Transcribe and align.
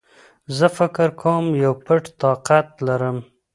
زه 0.57 0.67
فکر 0.77 1.09
کوم 1.21 1.45
يو 1.63 1.71
پټ 1.85 2.03
طاقت 2.21 2.67
لرم 2.87 3.17